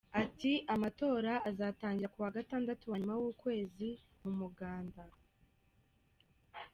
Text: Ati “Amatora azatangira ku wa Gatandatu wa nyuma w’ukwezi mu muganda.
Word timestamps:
Ati 0.21 0.51
“Amatora 0.73 1.33
azatangira 1.49 2.11
ku 2.13 2.19
wa 2.23 2.31
Gatandatu 2.37 2.83
wa 2.87 2.97
nyuma 2.99 3.15
w’ukwezi 3.21 3.89
mu 4.21 4.31
muganda. 4.39 5.01